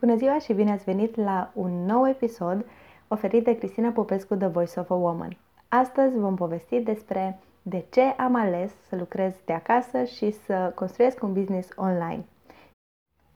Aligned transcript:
Bună 0.00 0.16
ziua 0.16 0.38
și 0.38 0.52
bine 0.52 0.72
ați 0.72 0.84
venit 0.84 1.16
la 1.16 1.50
un 1.54 1.84
nou 1.84 2.08
episod 2.08 2.64
oferit 3.08 3.44
de 3.44 3.58
Cristina 3.58 3.90
Popescu, 3.90 4.34
The 4.34 4.46
Voice 4.46 4.80
of 4.80 4.90
a 4.90 4.94
Woman. 4.94 5.36
Astăzi 5.68 6.18
vom 6.18 6.34
povesti 6.34 6.80
despre 6.80 7.38
de 7.62 7.84
ce 7.90 8.00
am 8.00 8.34
ales 8.34 8.72
să 8.88 8.96
lucrez 8.96 9.34
de 9.44 9.52
acasă 9.52 10.04
și 10.04 10.30
să 10.30 10.72
construiesc 10.74 11.22
un 11.22 11.32
business 11.32 11.68
online. 11.76 12.24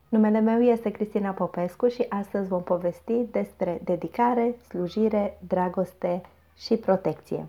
Numele 0.08 0.40
meu 0.40 0.62
este 0.62 0.90
Cristina 0.90 1.30
Popescu 1.30 1.88
și 1.88 2.06
astăzi 2.08 2.48
vom 2.48 2.62
povesti 2.62 3.14
despre 3.30 3.80
dedicare, 3.84 4.54
slujire, 4.68 5.38
dragoste 5.46 6.20
și 6.56 6.76
protecție. 6.76 7.46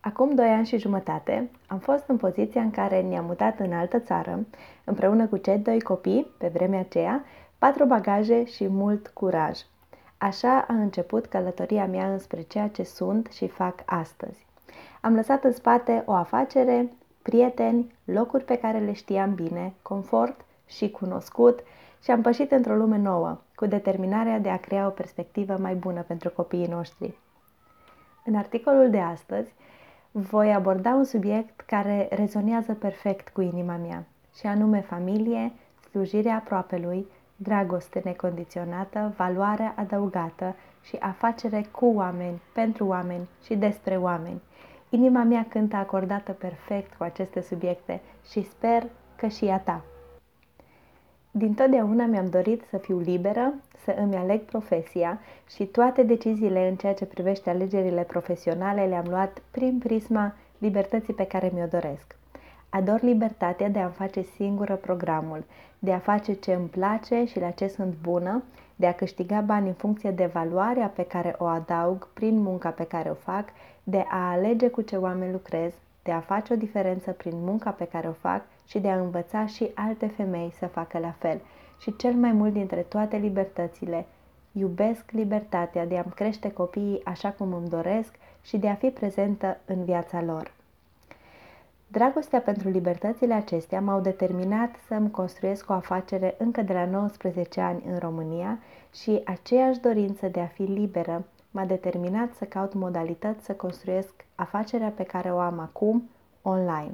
Acum 0.00 0.34
doi 0.34 0.48
ani 0.48 0.66
și 0.66 0.78
jumătate 0.78 1.50
am 1.66 1.78
fost 1.78 2.04
în 2.06 2.16
poziția 2.16 2.60
în 2.60 2.70
care 2.70 3.02
ne-am 3.02 3.24
mutat 3.24 3.58
în 3.58 3.72
altă 3.72 3.98
țară, 3.98 4.46
împreună 4.84 5.26
cu 5.26 5.36
cei 5.36 5.58
doi 5.58 5.80
copii, 5.80 6.26
pe 6.38 6.50
vremea 6.52 6.80
aceea, 6.80 7.24
patru 7.58 7.84
bagaje 7.84 8.44
și 8.44 8.68
mult 8.68 9.08
curaj. 9.08 9.58
Așa 10.18 10.64
a 10.68 10.74
început 10.74 11.26
călătoria 11.26 11.86
mea 11.86 12.12
înspre 12.12 12.42
ceea 12.42 12.68
ce 12.68 12.82
sunt 12.82 13.26
și 13.32 13.48
fac 13.48 13.82
astăzi. 13.86 14.46
Am 15.00 15.14
lăsat 15.14 15.44
în 15.44 15.52
spate 15.52 16.02
o 16.06 16.12
afacere, 16.12 16.92
prieteni, 17.22 17.94
locuri 18.04 18.44
pe 18.44 18.58
care 18.58 18.78
le 18.78 18.92
știam 18.92 19.34
bine, 19.34 19.74
confort 19.82 20.44
și 20.66 20.90
cunoscut 20.90 21.60
și 22.02 22.10
am 22.10 22.22
pășit 22.22 22.50
într-o 22.50 22.76
lume 22.76 22.98
nouă, 22.98 23.38
cu 23.54 23.66
determinarea 23.66 24.38
de 24.38 24.48
a 24.48 24.56
crea 24.56 24.86
o 24.86 24.90
perspectivă 24.90 25.56
mai 25.60 25.74
bună 25.74 26.02
pentru 26.02 26.30
copiii 26.30 26.66
noștri. 26.66 27.18
În 28.24 28.34
articolul 28.34 28.90
de 28.90 29.00
astăzi 29.00 29.54
voi 30.10 30.52
aborda 30.52 30.90
un 30.90 31.04
subiect 31.04 31.60
care 31.60 32.08
rezonează 32.10 32.74
perfect 32.74 33.28
cu 33.28 33.40
inima 33.40 33.76
mea, 33.76 34.04
și 34.38 34.46
anume 34.46 34.80
familie, 34.80 35.52
slujirea 35.90 36.34
aproapelui, 36.34 37.06
dragoste 37.36 38.00
necondiționată, 38.04 39.14
valoare 39.16 39.72
adăugată 39.76 40.54
și 40.82 40.96
afacere 41.00 41.66
cu 41.70 41.86
oameni, 41.94 42.40
pentru 42.54 42.86
oameni 42.86 43.28
și 43.44 43.54
despre 43.54 43.96
oameni. 43.96 44.42
Inima 44.88 45.22
mea 45.22 45.46
cântă 45.48 45.76
acordată 45.76 46.32
perfect 46.32 46.94
cu 46.94 47.02
aceste 47.02 47.40
subiecte 47.40 48.00
și 48.30 48.42
sper 48.42 48.86
că 49.16 49.26
și 49.26 49.44
a 49.44 49.58
ta. 49.58 49.84
Din 51.30 51.54
totdeauna 51.54 52.06
mi-am 52.06 52.26
dorit 52.30 52.62
să 52.70 52.78
fiu 52.78 52.98
liberă, 52.98 53.54
să 53.84 53.94
îmi 53.98 54.16
aleg 54.16 54.40
profesia 54.40 55.20
și 55.54 55.64
toate 55.64 56.02
deciziile 56.02 56.68
în 56.68 56.76
ceea 56.76 56.94
ce 56.94 57.04
privește 57.04 57.50
alegerile 57.50 58.02
profesionale 58.02 58.84
le-am 58.86 59.06
luat 59.08 59.42
prin 59.50 59.78
prisma 59.78 60.34
libertății 60.58 61.14
pe 61.14 61.26
care 61.26 61.50
mi-o 61.54 61.66
doresc. 61.66 62.16
Ador 62.70 63.02
libertatea 63.02 63.68
de 63.68 63.78
a-mi 63.78 63.92
face 63.92 64.22
singură 64.22 64.74
programul, 64.74 65.44
de 65.78 65.92
a 65.92 65.98
face 65.98 66.32
ce 66.32 66.52
îmi 66.52 66.68
place 66.68 67.24
și 67.24 67.40
la 67.40 67.50
ce 67.50 67.66
sunt 67.66 67.94
bună, 68.02 68.42
de 68.76 68.86
a 68.86 68.94
câștiga 68.94 69.40
bani 69.40 69.68
în 69.68 69.74
funcție 69.74 70.10
de 70.10 70.30
valoarea 70.32 70.86
pe 70.86 71.02
care 71.02 71.34
o 71.38 71.44
adaug 71.44 72.08
prin 72.12 72.38
munca 72.42 72.70
pe 72.70 72.84
care 72.84 73.10
o 73.10 73.14
fac, 73.14 73.48
de 73.82 74.04
a 74.10 74.30
alege 74.30 74.68
cu 74.68 74.80
ce 74.80 74.96
oameni 74.96 75.32
lucrez, 75.32 75.72
de 76.02 76.12
a 76.12 76.20
face 76.20 76.52
o 76.52 76.56
diferență 76.56 77.10
prin 77.10 77.32
munca 77.34 77.70
pe 77.70 77.84
care 77.84 78.08
o 78.08 78.12
fac 78.12 78.42
și 78.66 78.78
de 78.78 78.88
a 78.88 78.98
învăța 79.00 79.46
și 79.46 79.70
alte 79.74 80.06
femei 80.06 80.52
să 80.58 80.66
facă 80.66 80.98
la 80.98 81.14
fel. 81.18 81.40
Și 81.80 81.96
cel 81.96 82.12
mai 82.12 82.32
mult 82.32 82.52
dintre 82.52 82.80
toate 82.80 83.16
libertățile, 83.16 84.06
iubesc 84.52 85.10
libertatea 85.10 85.86
de 85.86 85.96
a-mi 85.96 86.12
crește 86.14 86.52
copiii 86.52 87.00
așa 87.04 87.30
cum 87.30 87.52
îmi 87.52 87.68
doresc 87.68 88.14
și 88.42 88.56
de 88.56 88.68
a 88.68 88.74
fi 88.74 88.88
prezentă 88.88 89.58
în 89.64 89.84
viața 89.84 90.22
lor. 90.22 90.55
Dragostea 91.96 92.40
pentru 92.40 92.68
libertățile 92.68 93.34
acestea 93.34 93.80
m-au 93.80 94.00
determinat 94.00 94.74
să-mi 94.86 95.10
construiesc 95.10 95.70
o 95.70 95.72
afacere 95.72 96.34
încă 96.38 96.62
de 96.62 96.72
la 96.72 96.84
19 96.86 97.60
ani 97.60 97.82
în 97.90 97.98
România 97.98 98.58
și 98.94 99.20
aceeași 99.24 99.80
dorință 99.80 100.26
de 100.26 100.40
a 100.40 100.46
fi 100.46 100.62
liberă 100.62 101.24
m-a 101.50 101.64
determinat 101.64 102.34
să 102.34 102.44
caut 102.44 102.74
modalități 102.74 103.44
să 103.44 103.52
construiesc 103.52 104.24
afacerea 104.34 104.92
pe 104.96 105.02
care 105.02 105.32
o 105.32 105.38
am 105.38 105.58
acum 105.58 106.08
online. 106.42 106.92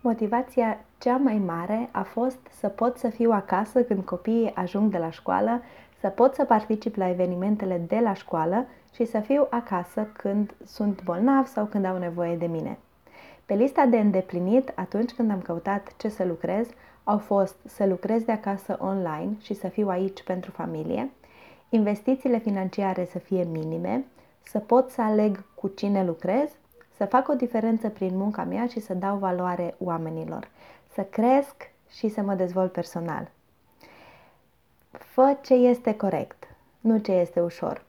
Motivația 0.00 0.78
cea 0.98 1.16
mai 1.16 1.38
mare 1.46 1.88
a 1.92 2.02
fost 2.02 2.38
să 2.50 2.68
pot 2.68 2.96
să 2.96 3.08
fiu 3.08 3.30
acasă 3.30 3.82
când 3.82 4.04
copiii 4.04 4.54
ajung 4.54 4.90
de 4.90 4.98
la 4.98 5.10
școală, 5.10 5.62
să 6.00 6.08
pot 6.08 6.34
să 6.34 6.44
particip 6.44 6.96
la 6.96 7.08
evenimentele 7.08 7.82
de 7.86 7.98
la 8.02 8.12
școală 8.12 8.66
și 8.94 9.04
să 9.04 9.20
fiu 9.20 9.46
acasă 9.50 10.08
când 10.12 10.54
sunt 10.64 11.04
bolnav 11.04 11.46
sau 11.46 11.64
când 11.64 11.84
au 11.84 11.98
nevoie 11.98 12.36
de 12.36 12.46
mine. 12.46 12.78
Pe 13.46 13.54
lista 13.54 13.86
de 13.86 13.98
îndeplinit, 13.98 14.72
atunci 14.74 15.12
când 15.12 15.30
am 15.30 15.40
căutat 15.40 15.94
ce 15.96 16.08
să 16.08 16.24
lucrez, 16.24 16.66
au 17.04 17.18
fost 17.18 17.56
să 17.64 17.86
lucrez 17.86 18.22
de 18.22 18.32
acasă 18.32 18.76
online 18.80 19.36
și 19.40 19.54
să 19.54 19.68
fiu 19.68 19.88
aici 19.88 20.22
pentru 20.22 20.50
familie, 20.50 21.10
investițiile 21.68 22.38
financiare 22.38 23.04
să 23.04 23.18
fie 23.18 23.44
minime, 23.44 24.04
să 24.42 24.58
pot 24.58 24.90
să 24.90 25.02
aleg 25.02 25.44
cu 25.54 25.68
cine 25.68 26.04
lucrez, 26.04 26.50
să 26.96 27.04
fac 27.04 27.28
o 27.28 27.34
diferență 27.34 27.88
prin 27.88 28.16
munca 28.16 28.44
mea 28.44 28.66
și 28.66 28.80
să 28.80 28.94
dau 28.94 29.16
valoare 29.16 29.74
oamenilor, 29.78 30.48
să 30.92 31.02
cresc 31.02 31.70
și 31.90 32.08
să 32.08 32.20
mă 32.20 32.34
dezvolt 32.34 32.72
personal. 32.72 33.30
Fă 34.90 35.36
ce 35.42 35.54
este 35.54 35.94
corect, 35.94 36.48
nu 36.80 36.98
ce 36.98 37.12
este 37.12 37.40
ușor. 37.40 37.84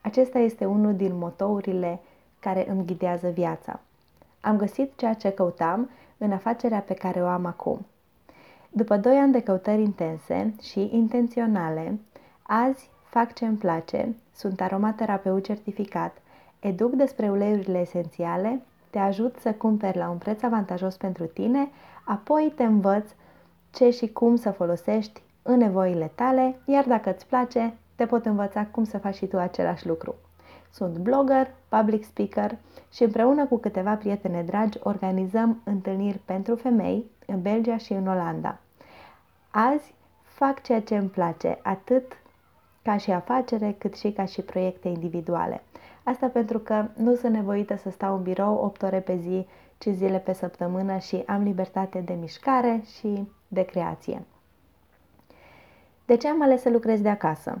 Acesta 0.00 0.38
este 0.38 0.64
unul 0.64 0.94
din 0.94 1.16
motourile 1.18 2.00
care 2.38 2.70
îmi 2.70 2.84
ghidează 2.84 3.28
viața. 3.28 3.80
Am 4.40 4.56
găsit 4.56 4.92
ceea 4.96 5.14
ce 5.14 5.30
căutam 5.30 5.90
în 6.18 6.32
afacerea 6.32 6.80
pe 6.80 6.94
care 6.94 7.22
o 7.22 7.26
am 7.26 7.44
acum. 7.44 7.86
După 8.70 8.96
doi 8.96 9.16
ani 9.16 9.32
de 9.32 9.42
căutări 9.42 9.82
intense 9.82 10.54
și 10.62 10.88
intenționale, 10.92 11.98
azi 12.42 12.90
fac 13.04 13.32
ce 13.32 13.46
îmi 13.46 13.56
place, 13.56 14.16
sunt 14.34 14.60
aromaterapeut 14.60 15.44
certificat, 15.44 16.16
educ 16.60 16.92
despre 16.92 17.30
uleiurile 17.30 17.78
esențiale, 17.78 18.62
te 18.90 18.98
ajut 18.98 19.36
să 19.40 19.52
cumperi 19.52 19.96
la 19.96 20.10
un 20.10 20.18
preț 20.18 20.42
avantajos 20.42 20.96
pentru 20.96 21.24
tine, 21.24 21.68
apoi 22.04 22.52
te 22.56 22.64
învăț 22.64 23.10
ce 23.70 23.90
și 23.90 24.08
cum 24.08 24.36
să 24.36 24.50
folosești 24.50 25.22
în 25.42 25.56
nevoile 25.56 26.10
tale, 26.14 26.56
iar 26.64 26.84
dacă 26.84 27.14
îți 27.14 27.26
place, 27.26 27.74
te 27.94 28.06
pot 28.06 28.26
învăța 28.26 28.66
cum 28.66 28.84
să 28.84 28.98
faci 28.98 29.14
și 29.14 29.26
tu 29.26 29.38
același 29.38 29.86
lucru. 29.86 30.14
Sunt 30.70 30.98
blogger, 30.98 31.50
public 31.68 32.04
speaker 32.04 32.58
și 32.92 33.02
împreună 33.02 33.46
cu 33.46 33.58
câteva 33.58 33.94
prietene 33.94 34.42
dragi 34.42 34.78
organizăm 34.82 35.60
întâlniri 35.64 36.18
pentru 36.24 36.54
femei 36.54 37.10
în 37.26 37.42
Belgia 37.42 37.76
și 37.76 37.92
în 37.92 38.06
Olanda. 38.06 38.58
Azi 39.50 39.94
fac 40.22 40.62
ceea 40.62 40.82
ce 40.82 40.96
îmi 40.96 41.08
place, 41.08 41.58
atât 41.62 42.12
ca 42.82 42.96
și 42.96 43.10
afacere, 43.10 43.74
cât 43.78 43.94
și 43.94 44.10
ca 44.12 44.24
și 44.24 44.42
proiecte 44.42 44.88
individuale. 44.88 45.62
Asta 46.02 46.26
pentru 46.26 46.58
că 46.58 46.86
nu 46.96 47.14
sunt 47.14 47.32
nevoită 47.32 47.76
să 47.76 47.90
stau 47.90 48.16
în 48.16 48.22
birou 48.22 48.64
8 48.64 48.82
ore 48.82 49.00
pe 49.00 49.16
zi, 49.16 49.46
5 49.78 49.96
zile 49.96 50.18
pe 50.18 50.32
săptămână 50.32 50.98
și 50.98 51.22
am 51.26 51.42
libertate 51.42 52.00
de 52.00 52.12
mișcare 52.12 52.82
și 52.98 53.28
de 53.48 53.62
creație. 53.62 54.22
De 56.04 56.16
ce 56.16 56.28
am 56.28 56.42
ales 56.42 56.60
să 56.60 56.70
lucrez 56.70 57.00
de 57.00 57.08
acasă? 57.08 57.58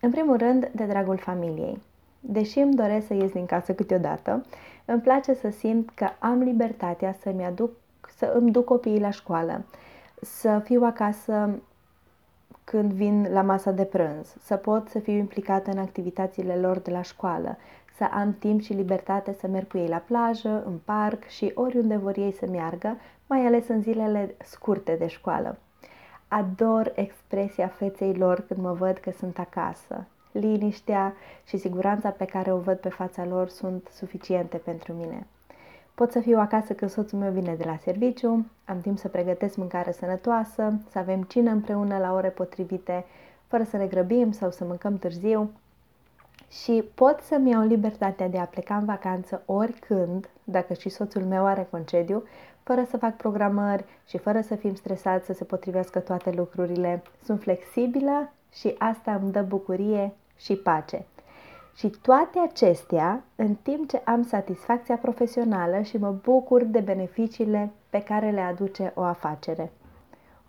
În 0.00 0.10
primul 0.10 0.36
rând, 0.36 0.70
de 0.74 0.84
dragul 0.84 1.16
familiei. 1.16 1.80
Deși 2.20 2.58
îmi 2.58 2.74
doresc 2.74 3.06
să 3.06 3.14
ies 3.14 3.32
din 3.32 3.46
casă 3.46 3.74
câteodată, 3.74 4.44
îmi 4.84 5.00
place 5.00 5.34
să 5.34 5.50
simt 5.50 5.90
că 5.94 6.08
am 6.18 6.38
libertatea 6.38 7.16
să-mi 7.22 7.44
aduc, 7.44 7.70
să 8.16 8.32
îmi 8.36 8.50
duc 8.50 8.64
copiii 8.64 9.00
la 9.00 9.10
școală, 9.10 9.64
să 10.20 10.60
fiu 10.64 10.84
acasă 10.84 11.60
când 12.64 12.92
vin 12.92 13.28
la 13.32 13.42
masa 13.42 13.70
de 13.70 13.84
prânz, 13.84 14.34
să 14.42 14.56
pot 14.56 14.88
să 14.88 14.98
fiu 14.98 15.12
implicată 15.12 15.70
în 15.70 15.78
activitățile 15.78 16.56
lor 16.56 16.78
de 16.78 16.90
la 16.90 17.02
școală, 17.02 17.56
să 17.96 18.04
am 18.12 18.36
timp 18.38 18.60
și 18.60 18.72
libertate 18.72 19.36
să 19.40 19.46
merg 19.46 19.68
cu 19.68 19.78
ei 19.78 19.88
la 19.88 20.02
plajă, 20.06 20.62
în 20.66 20.78
parc 20.84 21.26
și 21.26 21.52
oriunde 21.54 21.96
vor 21.96 22.16
ei 22.16 22.32
să 22.32 22.46
meargă, 22.50 22.96
mai 23.26 23.46
ales 23.46 23.68
în 23.68 23.82
zilele 23.82 24.34
scurte 24.44 24.96
de 24.98 25.06
școală. 25.06 25.58
Ador 26.28 26.92
expresia 26.94 27.68
feței 27.68 28.14
lor 28.14 28.40
când 28.40 28.60
mă 28.60 28.72
văd 28.72 28.96
că 28.96 29.10
sunt 29.10 29.38
acasă. 29.38 30.06
Liniștea 30.32 31.14
și 31.44 31.56
siguranța 31.56 32.08
pe 32.08 32.24
care 32.24 32.52
o 32.52 32.58
văd 32.58 32.78
pe 32.78 32.88
fața 32.88 33.24
lor 33.24 33.48
sunt 33.48 33.88
suficiente 33.92 34.56
pentru 34.56 34.92
mine. 34.92 35.26
Pot 35.94 36.12
să 36.12 36.20
fiu 36.20 36.38
acasă 36.38 36.72
când 36.72 36.90
soțul 36.90 37.18
meu 37.18 37.30
vine 37.30 37.54
de 37.54 37.64
la 37.64 37.76
serviciu, 37.76 38.46
am 38.64 38.80
timp 38.80 38.98
să 38.98 39.08
pregătesc 39.08 39.56
mâncare 39.56 39.92
sănătoasă, 39.92 40.72
să 40.90 40.98
avem 40.98 41.22
cină 41.22 41.50
împreună 41.50 41.98
la 41.98 42.12
ore 42.12 42.28
potrivite, 42.28 43.04
fără 43.46 43.62
să 43.62 43.76
ne 43.76 43.86
grăbim 43.86 44.32
sau 44.32 44.50
să 44.50 44.64
mâncăm 44.64 44.98
târziu. 44.98 45.50
Și 46.50 46.84
pot 46.94 47.20
să-mi 47.20 47.50
iau 47.50 47.66
libertatea 47.66 48.28
de 48.28 48.38
a 48.38 48.44
pleca 48.44 48.76
în 48.76 48.84
vacanță 48.84 49.42
oricând, 49.46 50.28
dacă 50.44 50.72
și 50.74 50.88
soțul 50.88 51.22
meu 51.22 51.46
are 51.46 51.68
concediu, 51.70 52.22
fără 52.62 52.84
să 52.88 52.96
fac 52.96 53.16
programări 53.16 53.84
și 54.06 54.18
fără 54.18 54.40
să 54.40 54.54
fim 54.54 54.74
stresați 54.74 55.26
să 55.26 55.32
se 55.32 55.44
potrivească 55.44 55.98
toate 55.98 56.30
lucrurile. 56.30 57.02
Sunt 57.24 57.40
flexibilă 57.40 58.32
și 58.52 58.74
asta 58.78 59.14
îmi 59.14 59.32
dă 59.32 59.42
bucurie 59.42 60.12
și 60.40 60.56
pace. 60.56 61.04
Și 61.74 61.88
toate 61.88 62.38
acestea 62.38 63.24
în 63.36 63.54
timp 63.54 63.88
ce 63.88 64.02
am 64.04 64.22
satisfacția 64.22 64.96
profesională 64.96 65.80
și 65.80 65.96
mă 65.96 66.10
bucur 66.22 66.64
de 66.64 66.80
beneficiile 66.80 67.70
pe 67.90 68.02
care 68.02 68.30
le 68.30 68.40
aduce 68.40 68.92
o 68.94 69.02
afacere. 69.02 69.72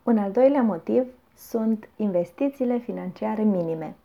Un 0.03 0.17
al 0.17 0.31
doilea 0.31 0.61
motiv 0.61 1.03
sunt 1.37 1.89
investițiile 1.95 2.77
financiare 2.77 3.41
minime. 3.41 3.95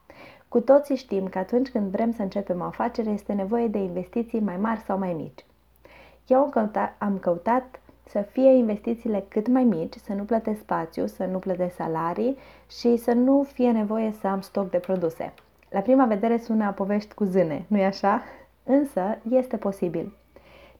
Cu 0.48 0.60
toții 0.60 0.96
știm 0.96 1.28
că 1.28 1.38
atunci 1.38 1.68
când 1.68 1.90
vrem 1.90 2.12
să 2.12 2.22
începem 2.22 2.60
o 2.60 2.64
afacere 2.64 3.10
este 3.10 3.32
nevoie 3.32 3.66
de 3.68 3.78
investiții 3.78 4.40
mai 4.40 4.56
mari 4.56 4.80
sau 4.80 4.98
mai 4.98 5.12
mici. 5.12 5.44
Eu 6.26 6.38
am 6.38 6.50
căutat, 6.50 6.94
am 6.98 7.18
căutat 7.18 7.80
să 8.08 8.20
fie 8.20 8.50
investițiile 8.50 9.24
cât 9.28 9.48
mai 9.48 9.64
mici, 9.64 9.94
să 9.94 10.12
nu 10.12 10.22
plătesc 10.22 10.60
spațiu, 10.60 11.06
să 11.06 11.24
nu 11.24 11.38
plătesc 11.38 11.74
salarii 11.74 12.36
și 12.78 12.96
să 12.96 13.12
nu 13.12 13.42
fie 13.42 13.70
nevoie 13.70 14.14
să 14.20 14.26
am 14.26 14.40
stoc 14.40 14.70
de 14.70 14.78
produse. 14.78 15.34
La 15.70 15.80
prima 15.80 16.04
vedere 16.04 16.38
sună 16.38 16.64
a 16.64 16.70
povești 16.70 17.14
cu 17.14 17.24
zâne, 17.24 17.64
nu-i 17.68 17.84
așa? 17.84 18.22
Însă 18.64 19.18
este 19.30 19.56
posibil. 19.56 20.16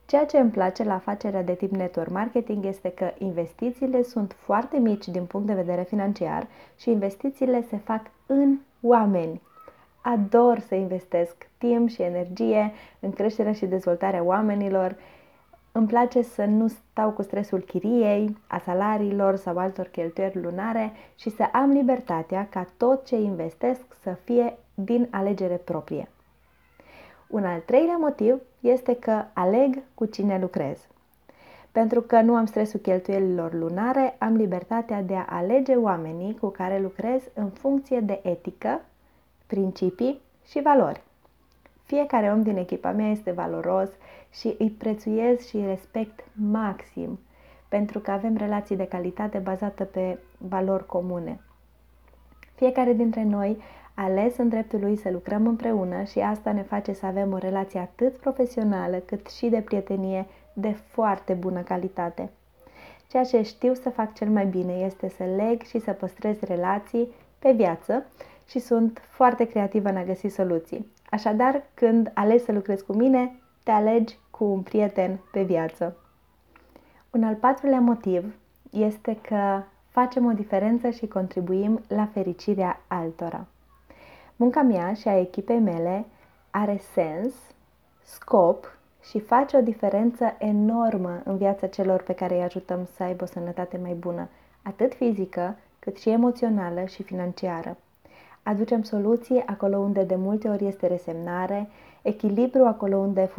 Ceea 0.05 0.25
ce 0.25 0.37
îmi 0.37 0.51
place 0.51 0.83
la 0.83 0.93
afacerea 0.93 1.43
de 1.43 1.53
tip 1.53 1.71
network 1.71 2.09
marketing 2.09 2.65
este 2.65 2.89
că 2.89 3.11
investițiile 3.17 4.03
sunt 4.03 4.35
foarte 4.39 4.77
mici 4.77 5.07
din 5.07 5.25
punct 5.25 5.47
de 5.47 5.53
vedere 5.53 5.81
financiar 5.81 6.47
și 6.77 6.89
investițiile 6.89 7.65
se 7.69 7.77
fac 7.77 8.01
în 8.25 8.57
oameni. 8.81 9.41
Ador 10.01 10.59
să 10.59 10.75
investesc 10.75 11.49
timp 11.57 11.89
și 11.89 12.01
energie 12.01 12.73
în 12.99 13.11
creșterea 13.11 13.53
și 13.53 13.65
dezvoltarea 13.65 14.23
oamenilor. 14.23 14.95
Îmi 15.71 15.87
place 15.87 16.21
să 16.21 16.45
nu 16.45 16.67
stau 16.67 17.11
cu 17.11 17.21
stresul 17.21 17.59
chiriei, 17.59 18.37
a 18.47 18.59
salariilor 18.59 19.35
sau 19.35 19.57
altor 19.57 19.87
cheltuieli 19.87 20.41
lunare 20.41 20.91
și 21.15 21.29
să 21.29 21.43
am 21.51 21.69
libertatea 21.69 22.47
ca 22.49 22.65
tot 22.77 23.05
ce 23.05 23.15
investesc 23.15 23.81
să 24.01 24.17
fie 24.23 24.57
din 24.83 25.07
alegere 25.11 25.55
proprie. 25.55 26.09
Un 27.27 27.45
al 27.45 27.59
treilea 27.59 27.97
motiv 27.97 28.41
este 28.59 28.95
că 28.95 29.23
aleg 29.33 29.83
cu 29.93 30.05
cine 30.05 30.39
lucrez. 30.39 30.87
Pentru 31.71 32.01
că 32.01 32.21
nu 32.21 32.35
am 32.35 32.45
stresul 32.45 32.79
cheltuielilor 32.79 33.53
lunare, 33.53 34.15
am 34.17 34.35
libertatea 34.35 35.01
de 35.01 35.15
a 35.15 35.25
alege 35.29 35.75
oamenii 35.75 36.37
cu 36.37 36.47
care 36.47 36.79
lucrez 36.79 37.21
în 37.33 37.49
funcție 37.49 37.99
de 37.99 38.19
etică, 38.23 38.81
principii 39.47 40.21
și 40.45 40.61
valori. 40.61 41.01
Fiecare 41.83 42.31
om 42.31 42.41
din 42.41 42.57
echipa 42.57 42.91
mea 42.91 43.09
este 43.09 43.31
valoros 43.31 43.89
și 44.31 44.55
îi 44.57 44.69
prețuiez 44.69 45.47
și 45.47 45.55
îi 45.55 45.65
respect 45.65 46.25
maxim, 46.33 47.19
pentru 47.67 47.99
că 47.99 48.11
avem 48.11 48.35
relații 48.35 48.75
de 48.75 48.87
calitate 48.87 49.37
bazată 49.37 49.83
pe 49.83 50.17
valori 50.37 50.85
comune. 50.85 51.39
Fiecare 52.55 52.93
dintre 52.93 53.23
noi 53.23 53.61
ales 53.99 54.37
în 54.37 54.49
dreptul 54.49 54.79
lui 54.79 54.95
să 54.95 55.09
lucrăm 55.11 55.47
împreună 55.47 56.03
și 56.03 56.19
asta 56.19 56.51
ne 56.51 56.61
face 56.61 56.93
să 56.93 57.05
avem 57.05 57.33
o 57.33 57.37
relație 57.37 57.79
atât 57.79 58.17
profesională 58.17 58.97
cât 58.97 59.27
și 59.27 59.47
de 59.47 59.61
prietenie 59.61 60.25
de 60.53 60.71
foarte 60.71 61.33
bună 61.33 61.61
calitate. 61.61 62.29
Ceea 63.07 63.23
ce 63.23 63.41
știu 63.41 63.73
să 63.73 63.89
fac 63.89 64.13
cel 64.13 64.29
mai 64.29 64.45
bine 64.45 64.73
este 64.73 65.09
să 65.09 65.23
leg 65.35 65.61
și 65.61 65.79
să 65.79 65.91
păstrez 65.91 66.39
relații 66.39 67.07
pe 67.39 67.51
viață 67.51 68.05
și 68.47 68.59
sunt 68.59 69.01
foarte 69.09 69.43
creativă 69.45 69.89
în 69.89 69.97
a 69.97 70.03
găsi 70.03 70.27
soluții. 70.27 70.91
Așadar, 71.09 71.63
când 71.73 72.11
alegi 72.13 72.43
să 72.43 72.51
lucrezi 72.51 72.85
cu 72.85 72.93
mine, 72.93 73.39
te 73.63 73.71
alegi 73.71 74.17
cu 74.31 74.43
un 74.43 74.61
prieten 74.61 75.19
pe 75.31 75.43
viață. 75.43 75.97
Un 77.11 77.23
al 77.23 77.35
patrulea 77.35 77.79
motiv 77.79 78.35
este 78.71 79.17
că 79.21 79.61
facem 79.89 80.25
o 80.25 80.31
diferență 80.31 80.89
și 80.89 81.07
contribuim 81.07 81.81
la 81.87 82.05
fericirea 82.05 82.81
altora. 82.87 83.47
Munca 84.39 84.61
mea 84.61 84.93
și 84.93 85.07
a 85.07 85.19
echipei 85.19 85.59
mele 85.59 86.05
are 86.49 86.81
sens, 86.93 87.33
scop 88.03 88.77
și 89.09 89.19
face 89.19 89.57
o 89.57 89.61
diferență 89.61 90.35
enormă 90.37 91.21
în 91.23 91.37
viața 91.37 91.67
celor 91.67 92.01
pe 92.01 92.13
care 92.13 92.35
îi 92.35 92.43
ajutăm 92.43 92.87
să 92.95 93.03
aibă 93.03 93.23
o 93.23 93.27
sănătate 93.27 93.79
mai 93.81 93.93
bună, 93.93 94.27
atât 94.61 94.93
fizică, 94.93 95.55
cât 95.79 95.97
și 95.97 96.09
emoțională 96.09 96.85
și 96.85 97.03
financiară. 97.03 97.77
Aducem 98.43 98.81
soluții 98.81 99.43
acolo 99.45 99.77
unde 99.77 100.03
de 100.03 100.15
multe 100.15 100.49
ori 100.49 100.67
este 100.67 100.87
resemnare, 100.87 101.69
echilibru 102.01 102.65
acolo 102.65 102.97
unde 102.97 103.29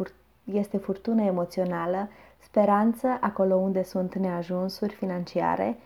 este 0.43 0.77
furtună 0.77 1.21
emoțională, 1.21 2.07
speranță 2.39 3.17
acolo 3.21 3.55
unde 3.55 3.83
sunt 3.83 4.15
neajunsuri 4.15 4.93
financiare. 4.93 5.77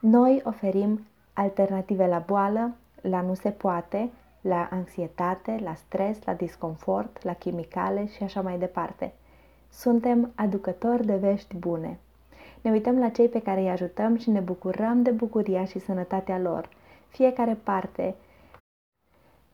Noi 0.00 0.42
oferim 0.44 1.00
alternative 1.32 2.06
la 2.06 2.22
boală, 2.26 2.74
la 3.00 3.20
nu 3.20 3.34
se 3.34 3.50
poate 3.50 4.10
la 4.48 4.68
anxietate, 4.70 5.60
la 5.64 5.74
stres, 5.74 6.18
la 6.24 6.34
disconfort, 6.34 7.22
la 7.22 7.32
chimicale 7.32 8.06
și 8.06 8.22
așa 8.22 8.40
mai 8.40 8.58
departe. 8.58 9.12
Suntem 9.70 10.32
aducători 10.34 11.06
de 11.06 11.16
vești 11.16 11.56
bune. 11.56 11.98
Ne 12.60 12.70
uităm 12.70 12.98
la 12.98 13.08
cei 13.08 13.28
pe 13.28 13.42
care 13.42 13.60
îi 13.60 13.70
ajutăm 13.70 14.16
și 14.16 14.30
ne 14.30 14.40
bucurăm 14.40 15.02
de 15.02 15.10
bucuria 15.10 15.64
și 15.64 15.78
sănătatea 15.78 16.38
lor. 16.38 16.68
Fiecare 17.08 17.58
parte 17.62 18.14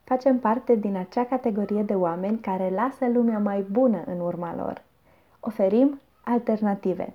facem 0.05 0.39
parte 0.39 0.75
din 0.75 0.97
acea 0.97 1.25
categorie 1.25 1.83
de 1.83 1.95
oameni 1.95 2.39
care 2.39 2.71
lasă 2.71 3.09
lumea 3.09 3.39
mai 3.39 3.61
bună 3.71 4.03
în 4.07 4.21
urma 4.21 4.55
lor. 4.57 4.83
Oferim 5.41 6.01
alternative. 6.25 7.15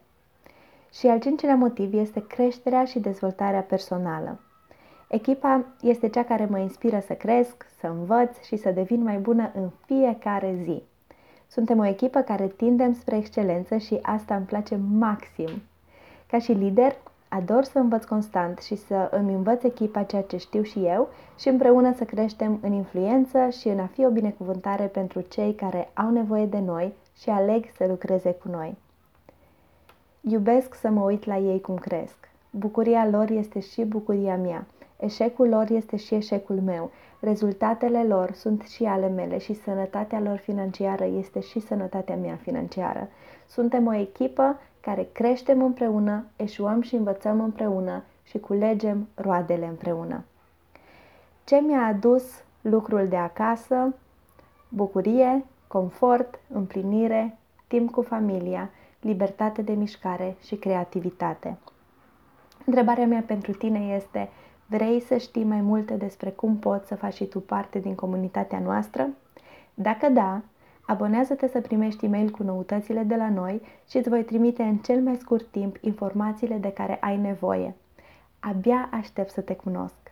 Și 0.94 1.08
al 1.08 1.20
cincilea 1.20 1.56
motiv 1.56 1.94
este 1.94 2.28
creșterea 2.28 2.86
și 2.86 3.00
dezvoltarea 3.00 3.62
personală. 3.62 4.40
Echipa 5.08 5.66
este 5.82 6.10
cea 6.10 6.24
care 6.24 6.46
mă 6.46 6.58
inspiră 6.58 7.00
să 7.06 7.14
cresc, 7.14 7.66
să 7.80 7.88
învăț 7.88 8.42
și 8.42 8.58
să 8.58 8.72
devin 8.72 9.04
mai 9.04 9.18
bună 9.18 9.52
în 9.56 9.70
fiecare 9.86 10.60
zi. 10.64 10.84
Suntem 11.48 11.80
o 11.80 11.86
echipă 11.86 12.20
care 12.20 12.48
tindem 12.48 12.94
spre 12.94 13.18
excelență 13.18 13.78
și 13.78 14.00
asta 14.02 14.36
îmi 14.36 14.46
place 14.46 14.76
maxim. 14.76 15.50
Ca 16.28 16.40
și 16.40 16.52
lider, 16.52 16.96
ador 17.30 17.64
să 17.64 17.80
învăț 17.80 18.04
constant 18.04 18.60
și 18.60 18.76
să 18.76 19.10
îmi 19.12 19.34
învăț 19.34 19.64
echipa 19.64 20.04
ceea 20.04 20.22
ce 20.22 20.38
știu 20.38 20.62
și 20.62 20.86
eu 20.86 21.10
și 21.40 21.48
împreună 21.48 21.94
să 21.94 22.04
creștem 22.04 22.60
în 22.62 22.72
influență 22.72 23.50
și 23.50 23.68
în 23.68 23.80
a 23.80 23.86
fi 23.86 24.06
o 24.06 24.10
binecuvântare 24.10 24.86
pentru 24.86 25.22
cei 25.22 25.54
care 25.54 25.90
au 25.94 26.10
nevoie 26.10 26.46
de 26.46 26.60
noi 26.60 26.94
și 27.18 27.30
aleg 27.30 27.66
să 27.78 27.86
lucreze 27.88 28.32
cu 28.32 28.48
noi. 28.50 28.76
Iubesc 30.22 30.76
să 30.76 30.90
mă 30.90 31.02
uit 31.02 31.26
la 31.26 31.38
ei 31.38 31.62
cum 31.62 31.76
cresc. 31.76 32.30
Bucuria 32.50 33.08
lor 33.10 33.30
este 33.30 33.60
și 33.60 33.84
bucuria 33.84 34.38
mea 34.38 34.66
Eșecul 34.98 35.48
lor 35.48 35.70
este 35.70 35.96
și 35.96 36.16
eșecul 36.16 36.62
meu. 36.62 36.92
Rezultatele 37.20 38.04
lor 38.04 38.32
sunt 38.32 38.62
și 38.62 38.84
ale 38.84 39.08
mele 39.08 39.38
și 39.38 39.54
sănătatea 39.54 40.20
lor 40.20 40.38
financiară 40.38 41.06
este 41.06 41.40
și 41.40 41.60
sănătatea 41.60 42.16
mea 42.16 42.36
financiară. 42.36 43.08
Suntem 43.48 43.88
o 43.88 43.94
echipă 43.94 44.60
care 44.80 45.08
creștem 45.12 45.62
împreună, 45.62 46.26
eșuăm 46.36 46.82
și 46.82 46.96
învățăm 46.96 47.42
împreună 47.42 48.04
și 48.24 48.40
culegem 48.40 49.08
roadele 49.16 49.66
împreună. 49.66 50.24
Ce 51.44 51.56
mi-a 51.56 51.86
adus 51.86 52.44
lucrul 52.62 53.08
de 53.08 53.16
acasă? 53.16 53.96
Bucurie, 54.70 55.46
confort, 55.68 56.40
împlinire, 56.54 57.38
timp 57.68 57.92
cu 57.92 58.02
familia, 58.02 58.70
libertate 59.02 59.62
de 59.62 59.74
mișcare 59.74 60.36
și 60.46 60.56
creativitate. 60.56 61.58
Întrebarea 62.66 63.06
mea 63.06 63.24
pentru 63.28 63.52
tine 63.52 63.80
este 63.96 64.30
Vrei 64.70 65.02
să 65.02 65.18
știi 65.18 65.44
mai 65.44 65.62
multe 65.62 65.94
despre 65.94 66.30
cum 66.30 66.58
poți 66.58 66.88
să 66.88 66.96
faci 66.96 67.14
și 67.14 67.26
tu 67.26 67.40
parte 67.40 67.80
din 67.80 67.96
comunitatea 67.96 68.60
noastră? 68.60 69.10
Dacă 69.74 70.10
da, 70.10 70.42
abonează-te 70.82 71.48
să 71.48 71.62
primești 71.62 72.06
e-mail 72.06 72.30
cu 72.30 72.44
noutățile 72.44 73.04
de 73.04 73.16
la 73.16 73.30
noi 73.30 73.62
și 73.90 73.98
îți 73.98 74.10
voi 74.10 74.24
trimite 74.24 74.64
în 74.64 74.78
cel 74.78 75.02
mai 75.02 75.16
scurt 75.16 75.46
timp 75.52 75.78
informațiile 75.82 76.56
de 76.56 76.72
care 76.72 76.98
ai 77.02 77.18
nevoie. 77.18 77.76
Abia 78.40 78.90
aștept 78.92 79.30
să 79.30 79.42
te 79.42 79.56
cunosc! 79.56 80.07